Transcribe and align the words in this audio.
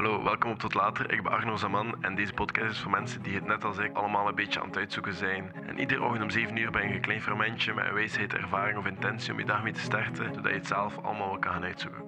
Hallo, 0.00 0.22
welkom 0.22 0.50
op 0.50 0.58
Tot 0.58 0.74
Later. 0.74 1.12
Ik 1.12 1.22
ben 1.22 1.32
Arno 1.32 1.56
Zaman 1.56 2.02
en 2.02 2.14
deze 2.14 2.32
podcast 2.32 2.70
is 2.70 2.78
voor 2.78 2.90
mensen 2.90 3.22
die 3.22 3.34
het 3.34 3.46
net 3.46 3.64
als 3.64 3.78
ik 3.78 3.96
allemaal 3.96 4.28
een 4.28 4.34
beetje 4.34 4.60
aan 4.60 4.66
het 4.66 4.76
uitzoeken 4.76 5.14
zijn. 5.14 5.54
En 5.54 5.78
iedere 5.78 6.02
ochtend 6.02 6.22
om 6.22 6.30
7 6.30 6.56
uur 6.56 6.70
ben 6.70 6.88
je 6.88 6.94
een 6.94 7.00
klein 7.00 7.22
fermentje 7.22 7.74
met 7.74 7.86
een 7.86 7.94
wijsheid, 7.94 8.32
ervaring 8.32 8.78
of 8.78 8.86
intentie 8.86 9.32
om 9.32 9.38
je 9.38 9.44
dag 9.44 9.62
mee 9.62 9.72
te 9.72 9.80
starten, 9.80 10.34
zodat 10.34 10.44
je 10.44 10.58
het 10.58 10.66
zelf 10.66 10.98
allemaal 10.98 11.28
wel 11.28 11.38
kan 11.38 11.52
gaan 11.52 11.64
uitzoeken. 11.64 12.02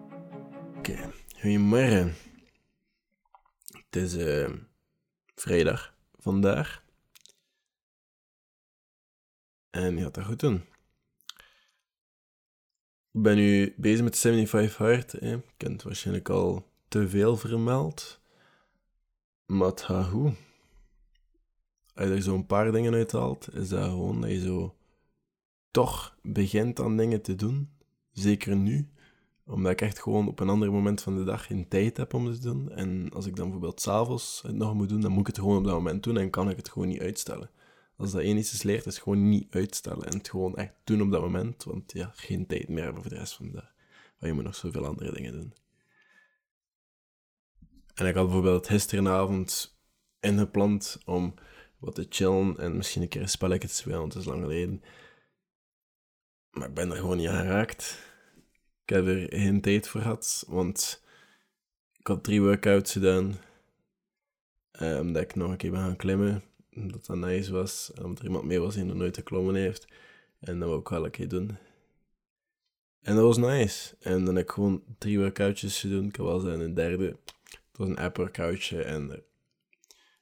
Oké, 0.76 1.12
goedemorgen. 1.40 2.14
Het 3.72 3.96
is 3.96 4.16
eh, 4.16 4.50
vrijdag 5.34 5.94
vandaag. 6.18 6.84
En 9.70 9.96
je 9.96 10.02
gaat 10.02 10.14
dat 10.14 10.24
goed 10.24 10.40
doen. 10.40 10.64
Ik 13.12 13.22
ben 13.22 13.36
nu 13.36 13.74
bezig 13.76 14.04
met 14.04 14.18
75 14.18 14.76
Hard. 14.76 15.22
Ik 15.22 15.42
heb 15.56 15.72
het 15.72 15.82
waarschijnlijk 15.82 16.28
al 16.28 16.71
te 16.92 17.08
veel 17.08 17.36
vermeld. 17.36 18.20
Maar 19.46 19.66
het. 19.66 19.86
Als 19.88 20.32
je 21.94 22.14
er 22.14 22.22
zo 22.22 22.34
een 22.34 22.46
paar 22.46 22.72
dingen 22.72 22.94
uithaalt, 22.94 23.54
is 23.54 23.68
dat 23.68 23.84
gewoon 23.84 24.20
dat 24.20 24.30
je 24.30 24.40
zo 24.40 24.76
toch 25.70 26.16
begint 26.22 26.80
aan 26.80 26.96
dingen 26.96 27.22
te 27.22 27.34
doen. 27.34 27.70
Zeker 28.10 28.56
nu. 28.56 28.88
Omdat 29.46 29.72
ik 29.72 29.80
echt 29.80 29.98
gewoon 29.98 30.28
op 30.28 30.40
een 30.40 30.48
ander 30.48 30.72
moment 30.72 31.02
van 31.02 31.16
de 31.16 31.24
dag 31.24 31.46
geen 31.46 31.68
tijd 31.68 31.96
heb 31.96 32.14
om 32.14 32.26
het 32.26 32.40
te 32.40 32.48
doen. 32.48 32.70
En 32.70 33.10
als 33.12 33.26
ik 33.26 33.36
dan 33.36 33.44
bijvoorbeeld 33.44 33.80
s'avonds 33.80 34.42
het 34.46 34.54
nog 34.54 34.74
moet 34.74 34.88
doen, 34.88 35.00
dan 35.00 35.10
moet 35.10 35.20
ik 35.20 35.26
het 35.26 35.38
gewoon 35.38 35.56
op 35.56 35.64
dat 35.64 35.74
moment 35.74 36.02
doen 36.02 36.16
en 36.16 36.30
kan 36.30 36.50
ik 36.50 36.56
het 36.56 36.68
gewoon 36.68 36.88
niet 36.88 37.00
uitstellen. 37.00 37.50
Als 37.96 38.12
dat 38.12 38.20
één 38.20 38.36
iets 38.36 38.52
is 38.52 38.62
leert, 38.62 38.86
is 38.86 38.98
gewoon 38.98 39.28
niet 39.28 39.46
uitstellen 39.50 40.06
en 40.06 40.16
het 40.16 40.30
gewoon 40.30 40.56
echt 40.56 40.74
doen 40.84 41.02
op 41.02 41.10
dat 41.10 41.20
moment. 41.20 41.64
Want 41.64 41.92
ja, 41.92 42.10
geen 42.14 42.46
tijd 42.46 42.68
meer 42.68 42.84
hebben 42.84 43.02
voor 43.02 43.10
de 43.10 43.18
rest 43.18 43.34
van 43.34 43.46
de 43.46 43.52
dag. 43.52 43.72
Maar 44.18 44.28
je 44.28 44.34
moet 44.34 44.44
nog 44.44 44.54
zoveel 44.54 44.86
andere 44.86 45.12
dingen 45.12 45.32
doen. 45.32 45.52
En 47.94 48.06
ik 48.06 48.14
had 48.14 48.24
bijvoorbeeld 48.24 48.66
gisterenavond 48.66 49.78
ingepland 50.20 50.98
om 51.04 51.34
wat 51.78 51.94
te 51.94 52.06
chillen 52.08 52.58
en 52.58 52.76
misschien 52.76 53.02
een 53.02 53.08
keer 53.08 53.20
een 53.20 53.28
spelletje 53.28 53.68
te 53.68 53.74
spelen, 53.74 53.98
want 53.98 54.12
het 54.12 54.22
is 54.22 54.28
lang 54.28 54.42
geleden. 54.42 54.82
Maar 56.50 56.68
ik 56.68 56.74
ben 56.74 56.90
er 56.90 56.96
gewoon 56.96 57.16
niet 57.16 57.28
aan 57.28 57.46
geraakt. 57.46 57.98
Ik 58.82 58.94
heb 58.94 59.06
er 59.06 59.26
geen 59.28 59.60
tijd 59.60 59.88
voor 59.88 60.00
gehad, 60.00 60.44
want 60.48 61.04
ik 61.98 62.06
had 62.06 62.24
drie 62.24 62.42
workouts 62.42 62.92
gedaan. 62.92 63.34
Eh, 64.70 64.98
omdat 64.98 65.22
ik 65.22 65.34
nog 65.34 65.50
een 65.50 65.56
keer 65.56 65.70
ben 65.70 65.80
gaan 65.80 65.96
klimmen, 65.96 66.42
omdat 66.74 67.06
dat 67.06 67.16
nice 67.16 67.52
was. 67.52 67.92
En 67.94 68.04
omdat 68.04 68.18
er 68.18 68.24
iemand 68.24 68.44
mee 68.44 68.60
was 68.60 68.74
die 68.74 68.84
nog 68.84 68.96
nooit 68.96 69.16
geklommen 69.16 69.54
heeft. 69.54 69.86
En 70.40 70.58
dat 70.58 70.68
wou 70.68 70.80
ik 70.80 70.88
wel 70.88 71.04
een 71.04 71.10
keer 71.10 71.28
doen. 71.28 71.56
En 73.00 73.14
dat 73.14 73.24
was 73.24 73.36
nice. 73.36 73.96
En 74.00 74.24
dan 74.24 74.36
heb 74.36 74.44
ik 74.44 74.50
gewoon 74.50 74.82
drie 74.98 75.18
workoutjes 75.18 75.80
gedaan. 75.80 76.04
Ik 76.04 76.16
wel 76.16 76.40
zijn 76.40 76.60
een 76.60 76.74
derde. 76.74 77.16
Een 77.82 77.98
app 77.98 78.16
workoutje 78.16 78.82
en 78.82 79.24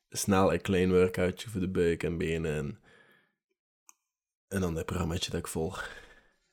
snel 0.09 0.53
een 0.53 0.61
klein 0.61 0.91
workoutje 0.91 1.51
voor 1.51 1.61
de 1.61 1.69
buik 1.69 2.03
en 2.03 2.19
benen. 2.19 2.55
En, 2.55 2.81
en 4.49 4.61
dan 4.61 4.75
dat 4.75 4.87
programmaatje 4.87 5.31
dat 5.31 5.41
ik 5.41 5.47
volg. 5.47 5.89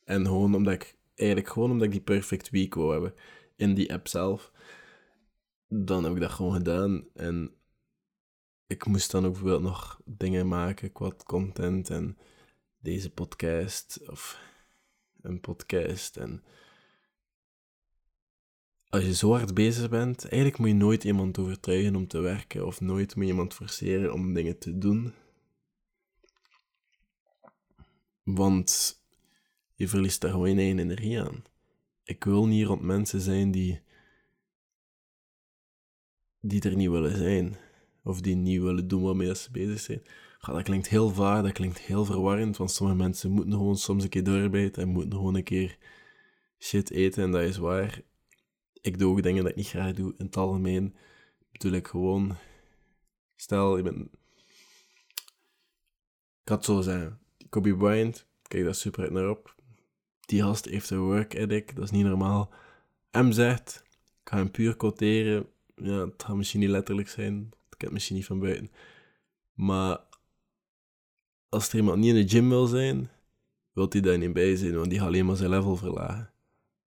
En 0.03 0.25
gewoon 0.25 0.55
omdat 0.55 0.73
ik, 0.73 0.97
eigenlijk 1.15 1.49
gewoon 1.49 1.71
omdat 1.71 1.85
ik 1.85 1.91
die 1.91 2.01
perfect 2.01 2.49
week 2.49 2.73
wou 2.73 2.91
hebben 2.91 3.13
in 3.55 3.73
die 3.73 3.93
app 3.93 4.07
zelf. 4.07 4.51
Dan 5.67 6.03
heb 6.03 6.13
ik 6.13 6.19
dat 6.19 6.31
gewoon 6.31 6.53
gedaan. 6.53 7.07
En 7.13 7.53
ik 8.67 8.85
moest 8.85 9.11
dan 9.11 9.25
ook 9.25 9.31
bijvoorbeeld 9.31 9.61
nog 9.61 10.01
dingen 10.05 10.47
maken 10.47 10.91
qua 10.91 11.11
content 11.25 11.89
en 11.89 12.17
deze 12.79 13.09
podcast 13.09 13.99
of 14.09 14.41
een 15.21 15.39
podcast. 15.39 16.17
En 16.17 16.43
als 18.89 19.03
je 19.03 19.15
zo 19.15 19.31
hard 19.31 19.53
bezig 19.53 19.89
bent, 19.89 20.25
eigenlijk 20.27 20.57
moet 20.57 20.67
je 20.67 20.75
nooit 20.75 21.03
iemand 21.03 21.37
overtuigen 21.37 21.95
om 21.95 22.07
te 22.07 22.19
werken 22.19 22.65
of 22.65 22.81
nooit 22.81 23.15
moet 23.15 23.25
je 23.25 23.31
iemand 23.31 23.53
forceren 23.53 24.13
om 24.13 24.33
dingen 24.33 24.57
te 24.57 24.77
doen. 24.77 25.13
Want 28.23 29.01
je 29.75 29.87
verliest 29.87 30.21
daar 30.21 30.31
gewoon 30.31 30.55
je 30.55 30.61
energie 30.61 31.21
aan. 31.21 31.43
Ik 32.03 32.23
wil 32.23 32.47
niet 32.47 32.65
rond 32.65 32.81
mensen 32.81 33.21
zijn 33.21 33.51
die, 33.51 33.81
die 36.39 36.61
er 36.61 36.75
niet 36.75 36.89
willen 36.89 37.17
zijn. 37.17 37.57
Of 38.03 38.21
die 38.21 38.35
niet 38.35 38.61
willen 38.61 38.87
doen 38.87 39.03
waarmee 39.03 39.35
ze 39.35 39.51
bezig 39.51 39.79
zijn. 39.79 40.01
Dat 40.39 40.63
klinkt 40.63 40.89
heel 40.89 41.09
vaag, 41.09 41.43
dat 41.43 41.51
klinkt 41.51 41.79
heel 41.79 42.05
verwarrend, 42.05 42.57
want 42.57 42.71
sommige 42.71 42.97
mensen 42.97 43.31
moeten 43.31 43.53
gewoon 43.53 43.77
soms 43.77 44.03
een 44.03 44.09
keer 44.09 44.23
doorbijten 44.23 44.81
en 44.81 44.89
moeten 44.89 45.11
gewoon 45.11 45.35
een 45.35 45.43
keer 45.43 45.77
shit 46.59 46.91
eten 46.91 47.23
en 47.23 47.31
dat 47.31 47.41
is 47.41 47.57
waar 47.57 48.01
ik 48.81 48.99
doe 48.99 49.11
ook 49.11 49.23
dingen 49.23 49.41
dat 49.41 49.51
ik 49.51 49.57
niet 49.57 49.67
graag 49.67 49.93
doe. 49.93 50.13
In 50.17 50.25
het 50.25 50.37
algemeen 50.37 50.95
bedoel 51.51 51.71
ik 51.71 51.87
gewoon... 51.87 52.35
Stel, 53.35 53.77
je 53.77 53.83
bent... 53.83 54.09
Ik 56.41 56.49
had 56.53 56.65
zo 56.65 56.81
zeggen. 56.81 57.19
Kobe 57.49 57.77
Bryant, 57.77 58.27
kijk 58.41 58.63
daar 58.63 58.75
super 58.75 59.03
uit 59.03 59.11
naar 59.11 59.29
op. 59.29 59.55
Die 60.19 60.41
gast 60.41 60.65
heeft 60.65 60.89
een 60.89 60.99
work 60.99 61.33
ethic, 61.33 61.75
dat 61.75 61.83
is 61.83 61.91
niet 61.91 62.05
normaal. 62.05 62.53
M 63.11 63.31
zegt, 63.31 63.83
ik 64.23 64.29
ga 64.29 64.37
hem 64.37 64.51
puur 64.51 64.75
quoteren. 64.75 65.49
Ja, 65.75 66.05
het 66.05 66.23
gaat 66.23 66.35
misschien 66.35 66.59
niet 66.59 66.69
letterlijk 66.69 67.09
zijn. 67.09 67.51
Ik 67.69 67.81
heb 67.81 67.91
misschien 67.91 68.15
niet 68.15 68.25
van 68.25 68.39
buiten. 68.39 68.71
Maar 69.53 69.99
als 71.49 71.69
er 71.69 71.75
iemand 71.75 71.97
niet 71.97 72.15
in 72.15 72.21
de 72.21 72.29
gym 72.29 72.49
wil 72.49 72.67
zijn, 72.67 73.09
wil 73.71 73.85
hij 73.89 74.01
daar 74.01 74.17
niet 74.17 74.33
bij 74.33 74.55
zijn, 74.55 74.75
want 74.75 74.89
die 74.89 74.99
gaat 74.99 75.07
alleen 75.07 75.25
maar 75.25 75.35
zijn 75.35 75.49
level 75.49 75.75
verlagen. 75.75 76.31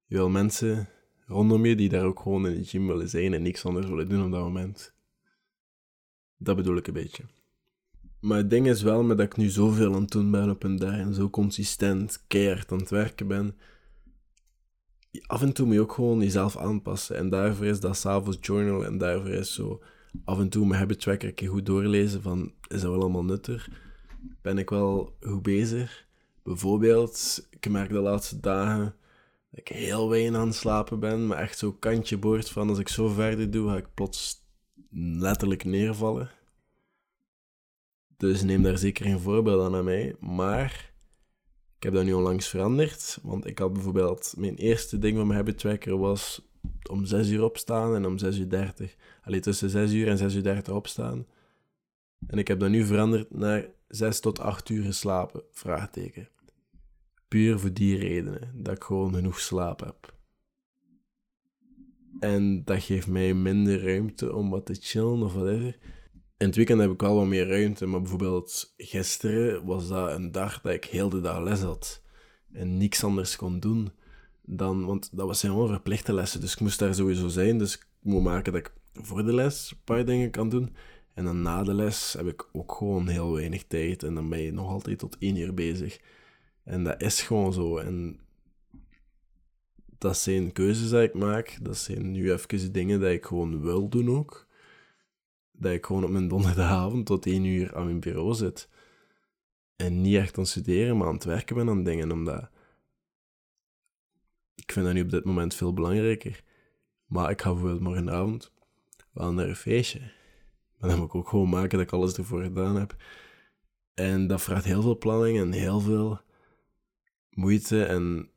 Je 0.07 0.17
wil 0.17 0.29
mensen 0.29 0.89
rondom 1.31 1.67
je 1.67 1.77
die 1.77 1.89
daar 1.89 2.05
ook 2.05 2.21
gewoon 2.21 2.47
in 2.47 2.55
de 2.55 2.65
gym 2.65 2.87
willen 2.87 3.09
zijn 3.09 3.35
en 3.35 3.43
niks 3.43 3.65
anders 3.65 3.87
willen 3.87 4.09
doen 4.09 4.25
op 4.25 4.31
dat 4.31 4.43
moment. 4.43 4.95
Dat 6.37 6.57
bedoel 6.57 6.77
ik 6.77 6.87
een 6.87 6.93
beetje. 6.93 7.25
Maar 8.21 8.37
het 8.37 8.51
ding 8.51 8.67
is 8.67 8.83
wel, 8.83 9.03
met 9.03 9.17
dat 9.17 9.27
ik 9.27 9.37
nu 9.37 9.49
zoveel 9.49 9.95
aan 9.95 10.01
het 10.01 10.11
doen 10.11 10.31
ben 10.31 10.51
op 10.51 10.63
een 10.63 10.77
dag 10.77 10.95
en 10.95 11.15
zo 11.15 11.31
consistent, 11.31 12.25
keihard 12.27 12.73
aan 12.73 12.79
het 12.79 12.91
werken 12.91 13.27
ben, 13.27 13.57
af 15.27 15.43
en 15.43 15.53
toe 15.53 15.67
moet 15.67 15.75
je 15.75 15.81
ook 15.81 15.93
gewoon 15.93 16.21
jezelf 16.21 16.57
aanpassen. 16.57 17.17
En 17.17 17.29
daarvoor 17.29 17.67
is 17.67 17.81
dat 17.81 17.97
s'avonds 17.97 18.39
journal 18.41 18.85
en 18.85 18.99
daarvoor 18.99 19.31
is 19.31 19.55
zo 19.55 19.83
af 20.25 20.39
en 20.39 20.49
toe 20.49 20.67
mijn 20.67 20.81
habit 20.81 21.01
tracker 21.01 21.29
een 21.29 21.35
keer 21.35 21.49
goed 21.49 21.67
doorlezen 21.67 22.23
van, 22.23 22.53
is 22.69 22.81
dat 22.81 22.91
wel 22.91 23.01
allemaal 23.01 23.25
nuttig? 23.25 23.69
Ben 24.43 24.59
ik 24.59 24.71
wel 24.71 25.17
goed 25.21 25.43
bezig? 25.43 26.07
Bijvoorbeeld, 26.43 27.47
ik 27.51 27.71
merk 27.71 27.89
de 27.91 28.01
laatste 28.01 28.41
dagen 28.41 28.95
dat 29.51 29.61
ik 29.61 29.69
heel 29.69 30.09
weinig 30.09 30.41
aan 30.41 30.47
het 30.47 30.57
slapen 30.57 31.01
ben, 31.01 31.27
maar 31.27 31.39
echt 31.39 31.59
zo 31.59 31.73
kantje 31.73 32.19
boord 32.19 32.51
van 32.51 32.69
als 32.69 32.79
ik 32.79 32.89
zo 32.89 33.09
verder 33.09 33.51
doe, 33.51 33.69
ga 33.69 33.77
ik 33.77 33.95
plots 33.95 34.45
letterlijk 34.93 35.65
neervallen. 35.65 36.31
Dus 38.17 38.43
neem 38.43 38.63
daar 38.63 38.79
zeker 38.79 39.05
geen 39.05 39.21
voorbeeld 39.21 39.63
aan 39.63 39.75
aan 39.75 39.85
mij. 39.85 40.17
Maar 40.19 40.93
ik 41.77 41.83
heb 41.83 41.93
dat 41.93 42.05
nu 42.05 42.13
onlangs 42.13 42.49
veranderd. 42.49 43.19
Want 43.23 43.47
ik 43.47 43.59
had 43.59 43.73
bijvoorbeeld... 43.73 44.35
Mijn 44.37 44.57
eerste 44.57 44.99
ding 44.99 45.17
van 45.17 45.27
mijn 45.27 45.39
habit 45.39 45.59
tracker 45.59 45.99
was 45.99 46.49
om 46.91 47.05
6 47.05 47.29
uur 47.29 47.43
opstaan 47.43 47.95
en 47.95 48.07
om 48.07 48.19
6 48.19 48.39
uur 48.39 48.49
30. 48.49 48.97
Alleen 49.23 49.41
tussen 49.41 49.71
6 49.71 49.93
uur 49.93 50.09
en 50.09 50.19
6 50.19 50.35
uur 50.35 50.43
30 50.43 50.75
opstaan. 50.75 51.27
En 52.27 52.39
ik 52.39 52.49
heb 52.49 52.61
dat 52.61 52.71
nu 52.71 52.85
veranderd 52.85 53.35
naar 53.35 53.69
6 53.89 54.21
tot 54.21 54.39
8 54.39 54.69
uur 54.69 54.85
geslapen. 54.85 55.43
Vraagteken. 55.51 56.29
Puur 57.31 57.59
voor 57.59 57.73
die 57.73 57.99
redenen. 57.99 58.51
Dat 58.55 58.77
ik 58.77 58.83
gewoon 58.83 59.15
genoeg 59.15 59.41
slaap 59.41 59.81
heb. 59.81 60.15
En 62.21 62.65
dat 62.65 62.83
geeft 62.83 63.07
mij 63.07 63.35
minder 63.35 63.85
ruimte 63.85 64.35
om 64.35 64.51
wat 64.51 64.67
te 64.67 64.75
chillen 64.75 65.23
of 65.23 65.33
whatever. 65.33 65.79
In 66.37 66.47
het 66.47 66.57
weekend 66.57 66.81
heb 66.81 66.91
ik 66.91 67.01
wel 67.01 67.15
wat 67.15 67.27
meer 67.27 67.49
ruimte, 67.49 67.87
maar 67.87 68.01
bijvoorbeeld 68.01 68.75
gisteren 68.77 69.65
was 69.65 69.89
dat 69.89 70.11
een 70.11 70.33
dag 70.33 70.61
dat 70.61 70.73
ik 70.73 70.85
heel 70.85 71.09
de 71.09 71.21
dag 71.21 71.41
les 71.43 71.61
had. 71.61 72.03
En 72.53 72.77
niks 72.77 73.05
anders 73.05 73.37
kon 73.37 73.61
doen 73.61 73.91
dan... 74.43 74.85
Want 74.87 75.17
dat 75.17 75.27
was 75.27 75.43
helemaal 75.43 75.67
verplichte 75.67 76.13
lessen, 76.13 76.41
dus 76.41 76.53
ik 76.53 76.61
moest 76.61 76.79
daar 76.79 76.95
sowieso 76.95 77.29
zijn. 77.29 77.59
Dus 77.59 77.75
ik 77.75 77.87
moet 78.01 78.23
maken 78.23 78.53
dat 78.53 78.61
ik 78.61 78.73
voor 78.93 79.25
de 79.25 79.35
les 79.35 79.71
een 79.71 79.85
paar 79.85 80.05
dingen 80.05 80.31
kan 80.31 80.49
doen. 80.49 80.75
En 81.15 81.25
dan 81.25 81.43
na 81.43 81.63
de 81.63 81.75
les 81.75 82.13
heb 82.13 82.27
ik 82.27 82.49
ook 82.53 82.73
gewoon 82.73 83.09
heel 83.09 83.33
weinig 83.33 83.65
tijd. 83.67 84.03
En 84.03 84.15
dan 84.15 84.29
ben 84.29 84.41
je 84.41 84.53
nog 84.53 84.69
altijd 84.69 84.99
tot 84.99 85.17
één 85.19 85.37
uur 85.37 85.55
bezig. 85.55 86.01
En 86.71 86.85
dat 86.85 87.03
is 87.03 87.23
gewoon 87.23 87.53
zo. 87.53 87.79
En 87.79 88.21
dat 89.99 90.17
zijn 90.17 90.53
keuzes 90.53 90.91
die 90.91 91.03
ik 91.03 91.15
maak. 91.15 91.59
Dat 91.63 91.77
zijn 91.77 92.11
nu 92.11 92.33
even 92.33 92.73
dingen 92.73 93.01
die 93.01 93.13
ik 93.13 93.25
gewoon 93.25 93.61
wil 93.61 93.89
doen 93.89 94.11
ook. 94.11 94.47
Dat 95.53 95.73
ik 95.73 95.87
gewoon 95.87 96.05
op 96.05 96.11
mijn 96.11 96.29
donderdagavond 96.29 97.07
tot 97.07 97.27
één 97.27 97.45
uur 97.45 97.77
aan 97.77 97.85
mijn 97.85 98.01
bureau 98.01 98.35
zit. 98.35 98.69
En 99.77 100.01
niet 100.01 100.17
echt 100.17 100.37
aan 100.37 100.43
het 100.43 100.53
studeren, 100.53 100.97
maar 100.97 101.07
aan 101.07 101.15
het 101.15 101.25
werken 101.25 101.57
ben 101.57 101.69
aan 101.69 101.85
dingen. 101.85 102.13
Omdat 102.13 102.49
ik 104.55 104.73
vind 104.73 104.85
dat 104.87 104.95
nu 104.95 105.03
op 105.03 105.11
dit 105.11 105.25
moment 105.25 105.55
veel 105.55 105.75
belangrijker. 105.75 106.43
Maar 107.07 107.31
ik 107.31 107.43
ga 107.43 107.51
bijvoorbeeld 107.51 107.81
morgenavond 107.81 108.53
wel 109.13 109.33
naar 109.33 109.49
een 109.49 109.57
feestje. 109.57 110.01
Maar 110.79 110.91
dan 110.91 110.99
moet 110.99 111.09
ik 111.09 111.15
ook 111.15 111.29
gewoon 111.29 111.49
maken 111.49 111.79
dat 111.79 111.81
ik 111.81 111.93
alles 111.93 112.15
ervoor 112.15 112.43
gedaan 112.43 112.77
heb. 112.77 112.97
En 113.95 114.27
dat 114.27 114.43
vraagt 114.43 114.65
heel 114.65 114.83
veel 114.83 114.99
planning 114.99 115.39
en 115.39 115.53
heel 115.53 115.81
veel 115.81 116.21
moeite. 117.41 117.85
En 117.85 118.31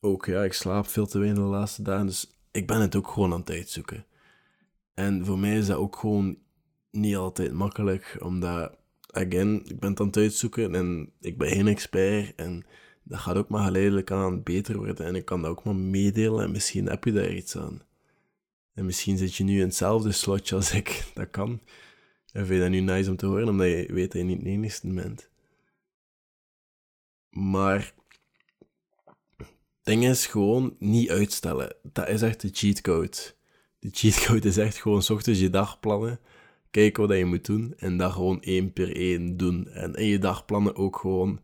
ook, 0.00 0.26
ja, 0.26 0.44
ik 0.44 0.52
slaap 0.52 0.86
veel 0.86 1.06
te 1.06 1.18
weinig 1.18 1.42
de 1.42 1.48
laatste 1.48 1.82
dagen. 1.82 2.06
Dus 2.06 2.30
ik 2.50 2.66
ben 2.66 2.80
het 2.80 2.96
ook 2.96 3.08
gewoon 3.08 3.32
aan 3.32 3.40
het 3.40 3.50
uitzoeken. 3.50 4.06
En 4.94 5.24
voor 5.24 5.38
mij 5.38 5.56
is 5.56 5.66
dat 5.66 5.76
ook 5.76 5.96
gewoon 5.96 6.38
niet 6.90 7.16
altijd 7.16 7.52
makkelijk, 7.52 8.16
omdat, 8.20 8.76
again, 9.06 9.62
ik 9.64 9.80
ben 9.80 9.90
het 9.90 10.00
aan 10.00 10.06
het 10.06 10.16
uitzoeken 10.16 10.74
en 10.74 11.12
ik 11.20 11.38
ben 11.38 11.48
geen 11.48 11.68
expert 11.68 12.34
en 12.34 12.64
dat 13.02 13.18
gaat 13.18 13.36
ook 13.36 13.48
maar 13.48 13.64
geleidelijk 13.64 14.10
aan 14.10 14.42
beter 14.42 14.76
worden 14.76 15.06
en 15.06 15.14
ik 15.14 15.24
kan 15.24 15.42
dat 15.42 15.50
ook 15.50 15.64
maar 15.64 15.76
meedelen 15.76 16.44
en 16.44 16.50
misschien 16.50 16.86
heb 16.86 17.04
je 17.04 17.12
daar 17.12 17.32
iets 17.32 17.56
aan. 17.56 17.82
En 18.74 18.84
misschien 18.84 19.18
zit 19.18 19.34
je 19.34 19.44
nu 19.44 19.58
in 19.58 19.66
hetzelfde 19.66 20.12
slotje 20.12 20.54
als 20.54 20.72
ik, 20.72 21.04
dat 21.14 21.30
kan. 21.30 21.60
En 22.32 22.46
vind 22.46 22.48
je 22.48 22.58
dat 22.58 22.70
nu 22.70 22.80
nice 22.80 23.10
om 23.10 23.16
te 23.16 23.26
horen, 23.26 23.48
omdat 23.48 23.66
je 23.66 23.88
weet 23.92 24.12
dat 24.12 24.20
je 24.20 24.26
niet 24.26 24.44
de 24.44 24.50
enigste 24.50 24.92
bent. 24.92 25.30
Maar 27.30 27.94
ding 29.82 30.04
is 30.04 30.26
gewoon 30.26 30.76
niet 30.78 31.10
uitstellen. 31.10 31.74
Dat 31.82 32.08
is 32.08 32.22
echt 32.22 32.40
de 32.40 32.48
cheatcode. 32.52 33.16
De 33.78 33.88
cheatcode 33.92 34.48
is 34.48 34.56
echt 34.56 34.76
gewoon 34.76 35.02
s 35.02 35.10
ochtends 35.10 35.40
je 35.40 35.50
dag 35.50 35.80
plannen, 35.80 36.20
kijken 36.70 37.08
wat 37.08 37.16
je 37.16 37.24
moet 37.24 37.44
doen 37.44 37.74
en 37.76 37.96
dat 37.96 38.12
gewoon 38.12 38.42
één 38.42 38.72
per 38.72 38.96
één 38.96 39.36
doen. 39.36 39.68
En 39.68 39.94
in 39.94 40.06
je 40.06 40.18
dagplannen 40.18 40.76
ook 40.76 40.96
gewoon 40.96 41.40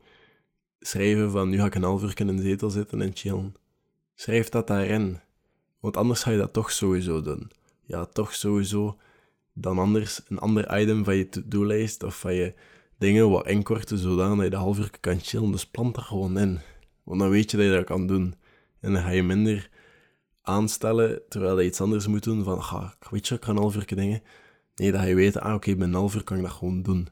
schrijven 0.81 1.31
van 1.31 1.49
nu 1.49 1.59
ga 1.59 1.67
ik 1.67 1.75
een 1.75 1.83
half 1.83 2.03
uur 2.03 2.21
in 2.21 2.37
de 2.37 2.43
zetel 2.43 2.71
zitten 2.71 3.03
en 3.03 3.11
chillen. 3.15 3.55
Schrijf 4.15 4.49
dat 4.49 4.67
daarin. 4.67 5.21
Want 5.81 5.97
anders 5.97 6.23
ga 6.23 6.31
je 6.31 6.39
dat 6.39 6.53
toch 6.53 6.71
sowieso 6.71 7.23
doen. 7.23 7.51
Ja, 7.85 8.05
toch 8.05 8.35
sowieso 8.35 8.99
dan 9.53 9.79
anders 9.79 10.21
een 10.29 10.39
ander 10.39 10.81
item 10.81 11.05
van 11.05 11.17
je 11.17 11.29
to-do-lijst 11.29 12.03
of 12.03 12.19
van 12.19 12.35
je 12.35 12.55
dingen 12.99 13.31
wat 13.31 13.47
inkorten, 13.47 13.99
zodat 13.99 14.43
je 14.43 14.51
de 14.51 14.57
half 14.57 14.79
uur 14.79 14.91
kan 15.01 15.21
chillen. 15.21 15.51
Dus 15.51 15.67
plant 15.67 15.95
dat 15.95 16.05
gewoon 16.05 16.39
in. 16.39 16.61
Want 17.09 17.21
dan 17.21 17.31
weet 17.31 17.51
je 17.51 17.57
dat 17.57 17.67
je 17.67 17.73
dat 17.73 17.85
kan 17.85 18.07
doen. 18.07 18.35
En 18.81 18.93
dan 18.93 19.03
ga 19.03 19.11
je 19.11 19.23
minder 19.23 19.71
aanstellen 20.43 21.23
terwijl 21.29 21.61
je 21.61 21.67
iets 21.67 21.81
anders 21.81 22.07
moet 22.07 22.25
doen. 22.25 22.45
Van, 22.45 22.63
ga, 22.63 22.95
weet 23.11 23.29
je, 23.29 23.35
ik 23.35 23.45
ga 23.45 23.53
uur 23.53 23.87
dingen. 23.87 24.23
Nee, 24.75 24.93
dat 24.93 25.01
ga 25.01 25.07
je 25.07 25.15
weten, 25.15 25.41
ah 25.41 25.55
oké, 25.55 25.71
okay, 25.71 25.91
half 25.91 26.15
uur 26.15 26.25
kan 26.25 26.37
ik 26.37 26.43
dat 26.43 26.53
gewoon 26.53 26.83
doen. 26.83 27.09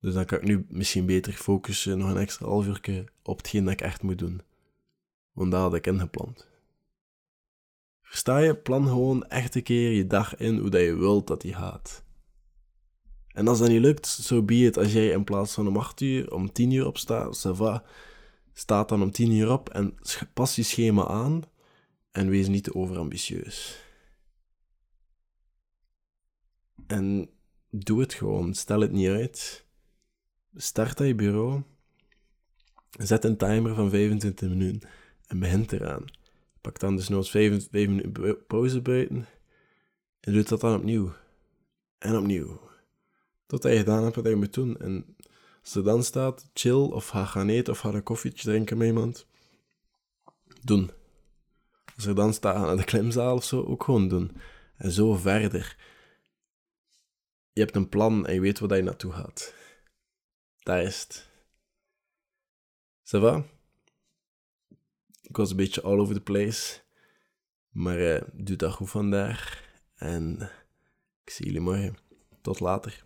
Dus 0.00 0.14
dan 0.14 0.24
kan 0.24 0.38
ik 0.38 0.44
nu 0.44 0.66
misschien 0.68 1.06
beter 1.06 1.32
focussen, 1.32 1.98
nog 1.98 2.10
een 2.10 2.16
extra 2.16 2.46
half 2.46 2.66
uur 2.66 3.12
op 3.22 3.36
hetgeen 3.36 3.64
dat 3.64 3.72
ik 3.72 3.80
echt 3.80 4.02
moet 4.02 4.18
doen. 4.18 4.40
Want 5.32 5.50
dat 5.50 5.60
had 5.60 5.74
ik 5.74 5.86
ingepland. 5.86 6.48
Versta 8.02 8.38
je? 8.38 8.54
Plan 8.56 8.86
gewoon 8.86 9.24
echt 9.24 9.54
een 9.54 9.62
keer 9.62 9.90
je 9.90 10.06
dag 10.06 10.36
in 10.36 10.58
hoe 10.58 10.70
dat 10.70 10.80
je 10.80 10.94
wilt 10.94 11.26
dat 11.26 11.40
die 11.40 11.54
gaat. 11.54 12.04
En 13.28 13.48
als 13.48 13.58
dat 13.58 13.68
niet 13.68 13.80
lukt, 13.80 14.06
zo 14.06 14.22
so 14.22 14.42
be 14.42 14.54
it. 14.54 14.78
Als 14.78 14.92
jij 14.92 15.08
in 15.08 15.24
plaats 15.24 15.54
van 15.54 15.68
om 15.68 15.76
8 15.76 16.00
uur 16.00 16.32
om 16.32 16.52
10 16.52 16.70
uur 16.70 16.86
opstaat, 16.86 17.46
ça 17.46 17.50
va, 17.50 17.84
staat 18.52 18.88
dan 18.88 19.02
om 19.02 19.10
10 19.10 19.32
uur 19.32 19.52
op 19.52 19.68
en 19.68 19.94
pas 20.34 20.56
je 20.56 20.62
schema 20.62 21.06
aan 21.06 21.42
en 22.10 22.28
wees 22.28 22.48
niet 22.48 22.64
te 22.64 22.74
overambitieus. 22.74 23.84
En 26.86 27.30
doe 27.70 28.00
het 28.00 28.14
gewoon. 28.14 28.54
Stel 28.54 28.80
het 28.80 28.92
niet 28.92 29.08
uit. 29.08 29.66
Start 30.54 31.00
aan 31.00 31.06
je 31.06 31.14
bureau. 31.14 31.62
Zet 32.98 33.24
een 33.24 33.36
timer 33.36 33.74
van 33.74 33.90
25 33.90 34.48
minuten 34.48 34.88
en 35.26 35.38
begint 35.38 35.72
eraan. 35.72 36.04
Pak 36.60 36.78
dan 36.78 36.96
dus 36.96 37.08
nog 37.08 37.30
5, 37.30 37.70
minuten 37.70 38.46
pauze 38.46 38.80
buiten 38.80 39.26
en 40.20 40.32
doe 40.32 40.42
dat 40.42 40.60
dan 40.60 40.74
opnieuw. 40.74 41.12
En 41.98 42.16
opnieuw. 42.16 42.60
Totdat 43.46 43.72
je 43.72 43.78
gedaan 43.78 44.02
hebt 44.02 44.16
wat 44.16 44.26
je 44.26 44.36
moet 44.36 44.54
doen. 44.54 44.76
En 44.76 45.16
er 45.74 45.84
dan 45.84 46.02
staat, 46.02 46.50
chill 46.54 46.90
of 46.90 47.08
ga 47.08 47.24
gaan 47.24 47.48
eten 47.48 47.72
of 47.72 47.78
ga 47.78 47.88
een 47.88 48.02
koffietje 48.02 48.50
drinken 48.50 48.76
met 48.76 48.86
iemand, 48.86 49.26
doen. 50.62 50.90
Als 51.96 52.06
er 52.06 52.14
dan 52.14 52.34
staat 52.34 52.66
naar 52.66 52.76
de 52.76 52.84
klimzaal 52.84 53.36
of 53.36 53.44
zo, 53.44 53.64
ook 53.64 53.84
gewoon 53.84 54.08
doen. 54.08 54.36
En 54.76 54.92
zo 54.92 55.14
verder. 55.14 55.76
Je 57.52 57.60
hebt 57.60 57.76
een 57.76 57.88
plan 57.88 58.26
en 58.26 58.34
je 58.34 58.40
weet 58.40 58.58
waar 58.58 58.76
je 58.76 58.82
naartoe 58.82 59.12
gaat. 59.12 59.54
Dat 60.58 60.78
is 60.78 61.00
het. 61.00 61.30
Ça 63.04 63.20
va? 63.20 63.44
Ik 65.22 65.36
was 65.36 65.50
een 65.50 65.56
beetje 65.56 65.82
all 65.82 65.98
over 65.98 66.14
the 66.14 66.20
place. 66.20 66.80
Maar 67.68 67.98
uh, 67.98 68.20
doe 68.32 68.56
dat 68.56 68.72
goed 68.72 68.90
vandaag. 68.90 69.62
En 69.94 70.50
ik 71.24 71.30
zie 71.30 71.46
jullie 71.46 71.60
morgen. 71.60 71.96
Tot 72.40 72.60
later. 72.60 73.04